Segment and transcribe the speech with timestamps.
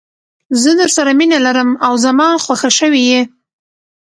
[0.61, 3.21] زه درسره مینه لرم او زما خوښه شوي یې.